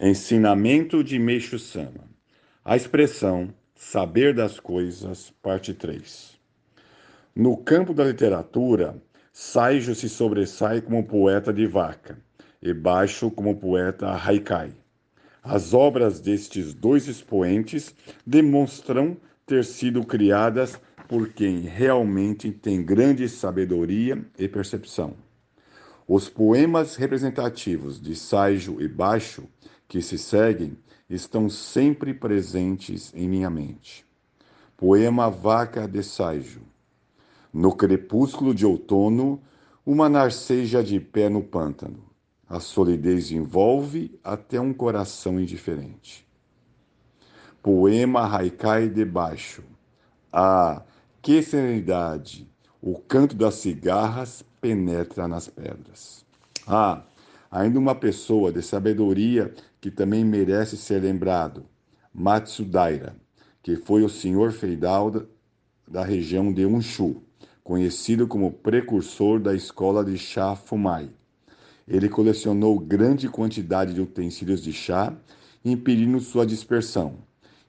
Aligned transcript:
Ensinamento 0.00 1.02
de 1.02 1.18
Meixo 1.18 1.58
Sama. 1.58 2.04
A 2.64 2.76
expressão 2.76 3.52
saber 3.74 4.32
das 4.32 4.60
coisas, 4.60 5.34
parte 5.42 5.74
3. 5.74 6.38
No 7.34 7.56
campo 7.56 7.92
da 7.92 8.04
literatura, 8.04 9.02
Saijo 9.32 9.96
se 9.96 10.08
sobressai 10.08 10.80
como 10.80 11.02
poeta 11.02 11.52
de 11.52 11.66
vaca 11.66 12.16
e 12.62 12.72
Baixo 12.72 13.28
como 13.28 13.56
poeta 13.56 14.12
haikai. 14.12 14.70
As 15.42 15.74
obras 15.74 16.20
destes 16.20 16.72
dois 16.72 17.08
expoentes 17.08 17.92
demonstram 18.24 19.16
ter 19.44 19.64
sido 19.64 20.06
criadas 20.06 20.78
por 21.08 21.30
quem 21.30 21.62
realmente 21.62 22.52
tem 22.52 22.84
grande 22.84 23.28
sabedoria 23.28 24.24
e 24.38 24.46
percepção. 24.46 25.16
Os 26.06 26.28
poemas 26.28 26.94
representativos 26.94 28.00
de 28.00 28.14
Saijo 28.14 28.80
e 28.80 28.86
Baixo 28.86 29.42
que 29.88 30.02
se 30.02 30.18
seguem 30.18 30.76
estão 31.08 31.48
sempre 31.48 32.12
presentes 32.12 33.12
em 33.14 33.26
minha 33.26 33.48
mente. 33.48 34.06
Poema 34.76 35.30
Vaca 35.30 35.88
de 35.88 36.02
Saijo. 36.02 36.60
No 37.52 37.74
crepúsculo 37.74 38.54
de 38.54 38.66
outono, 38.66 39.40
uma 39.84 40.08
narceja 40.08 40.84
de 40.84 41.00
pé 41.00 41.30
no 41.30 41.42
pântano. 41.42 42.04
A 42.46 42.60
solidez 42.60 43.32
envolve 43.32 44.18
até 44.22 44.60
um 44.60 44.72
coração 44.72 45.40
indiferente. 45.40 46.26
Poema 47.62 48.24
Haikai 48.24 48.88
de 48.88 49.04
Baixo. 49.04 49.62
Ah, 50.32 50.82
que 51.20 51.42
serenidade! 51.42 52.46
O 52.80 52.98
canto 52.98 53.34
das 53.34 53.56
cigarras 53.56 54.44
penetra 54.60 55.26
nas 55.26 55.48
pedras. 55.48 56.24
Ah, 56.66 57.02
ainda 57.50 57.78
uma 57.78 57.94
pessoa 57.94 58.52
de 58.52 58.62
sabedoria 58.62 59.52
que 59.80 59.90
também 59.90 60.24
merece 60.24 60.76
ser 60.76 61.02
lembrado, 61.02 61.64
Matsudaira, 62.12 63.16
que 63.62 63.76
foi 63.76 64.02
o 64.02 64.08
senhor 64.08 64.52
feudal 64.52 65.12
da 65.86 66.04
região 66.04 66.52
de 66.52 66.66
Unshu, 66.66 67.22
conhecido 67.62 68.26
como 68.26 68.52
precursor 68.52 69.38
da 69.38 69.54
escola 69.54 70.04
de 70.04 70.16
chá 70.18 70.56
Fumai. 70.56 71.10
Ele 71.86 72.08
colecionou 72.08 72.78
grande 72.78 73.28
quantidade 73.28 73.94
de 73.94 74.00
utensílios 74.00 74.62
de 74.62 74.72
chá, 74.72 75.14
impedindo 75.64 76.20
sua 76.20 76.46
dispersão. 76.46 77.16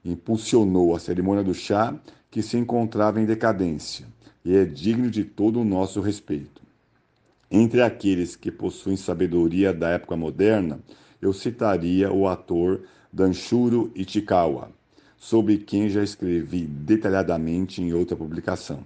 Impulsionou 0.04 0.94
a 0.94 0.98
cerimônia 0.98 1.42
do 1.42 1.54
chá, 1.54 1.94
que 2.30 2.42
se 2.42 2.56
encontrava 2.56 3.20
em 3.20 3.24
decadência, 3.24 4.06
e 4.44 4.54
é 4.54 4.64
digno 4.64 5.10
de 5.10 5.24
todo 5.24 5.60
o 5.60 5.64
nosso 5.64 6.00
respeito. 6.00 6.62
Entre 7.52 7.82
aqueles 7.82 8.36
que 8.36 8.48
possuem 8.48 8.96
sabedoria 8.96 9.74
da 9.74 9.88
época 9.88 10.16
moderna, 10.16 10.78
eu 11.20 11.32
citaria 11.32 12.12
o 12.12 12.28
ator 12.28 12.82
Danshuro 13.12 13.90
Ichikawa, 13.92 14.70
sobre 15.16 15.58
quem 15.58 15.88
já 15.88 16.00
escrevi 16.00 16.64
detalhadamente 16.64 17.82
em 17.82 17.92
outra 17.92 18.14
publicação. 18.14 18.84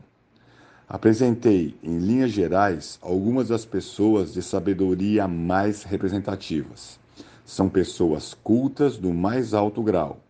Apresentei, 0.88 1.74
em 1.82 1.98
linhas 1.98 2.30
gerais, 2.30 2.98
algumas 3.02 3.48
das 3.48 3.66
pessoas 3.66 4.32
de 4.32 4.42
sabedoria 4.42 5.28
mais 5.28 5.82
representativas. 5.82 6.98
São 7.44 7.68
pessoas 7.68 8.32
cultas 8.32 8.96
do 8.96 9.12
mais 9.12 9.52
alto 9.52 9.82
grau, 9.82 10.20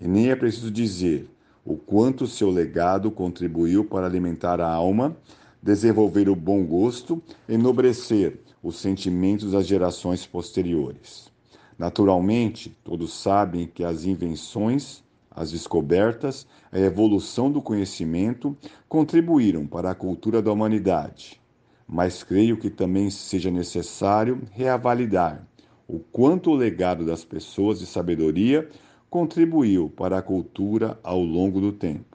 e 0.00 0.08
nem 0.08 0.30
é 0.30 0.34
preciso 0.34 0.70
dizer 0.70 1.28
o 1.62 1.76
quanto 1.76 2.26
seu 2.26 2.50
legado 2.50 3.10
contribuiu 3.10 3.84
para 3.84 4.06
alimentar 4.06 4.62
a 4.62 4.68
alma 4.68 5.14
desenvolver 5.62 6.28
o 6.28 6.34
bom 6.34 6.64
gosto, 6.64 7.22
enobrecer 7.48 8.40
os 8.62 8.76
sentimentos 8.76 9.52
das 9.52 9.66
gerações 9.66 10.26
posteriores. 10.26 11.30
Naturalmente, 11.78 12.76
todos 12.82 13.12
sabem 13.12 13.66
que 13.66 13.84
as 13.84 14.04
invenções, 14.04 15.02
as 15.30 15.52
descobertas, 15.52 16.46
a 16.70 16.78
evolução 16.78 17.50
do 17.50 17.62
conhecimento 17.62 18.56
contribuíram 18.88 19.66
para 19.66 19.90
a 19.90 19.94
cultura 19.94 20.42
da 20.42 20.52
humanidade. 20.52 21.40
Mas 21.86 22.22
creio 22.22 22.56
que 22.56 22.70
também 22.70 23.10
seja 23.10 23.50
necessário 23.50 24.42
reavaliar 24.52 25.46
o 25.86 25.98
quanto 25.98 26.50
o 26.50 26.54
legado 26.54 27.04
das 27.04 27.24
pessoas 27.24 27.78
de 27.78 27.86
sabedoria 27.86 28.68
contribuiu 29.10 29.90
para 29.90 30.18
a 30.18 30.22
cultura 30.22 30.98
ao 31.02 31.20
longo 31.20 31.60
do 31.60 31.72
tempo 31.72 32.11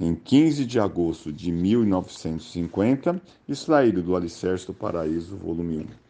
em 0.00 0.14
15 0.14 0.64
de 0.64 0.80
agosto 0.80 1.30
de 1.30 1.52
1950, 1.52 3.20
extraído 3.46 4.02
do 4.02 4.16
Alicerce 4.16 4.66
do 4.66 4.72
Paraíso, 4.72 5.36
volume 5.36 5.76
1. 5.76 6.09